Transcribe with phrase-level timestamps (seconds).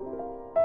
[0.00, 0.57] あ!